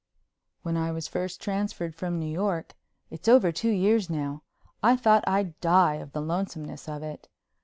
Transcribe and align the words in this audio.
When 0.63 0.77
I 0.77 0.91
was 0.91 1.07
first 1.07 1.39
transferred 1.39 1.93
from 1.93 2.17
New 2.19 2.25
York—it's 2.25 3.27
over 3.27 3.51
two 3.51 3.69
years 3.69 4.09
now—I 4.09 4.95
thought 4.95 5.23
I'd 5.27 5.59
die 5.61 5.97
of 5.97 6.11
the 6.13 6.21
lonesomeness 6.21 6.89
of 6.89 7.03
it. 7.03 7.27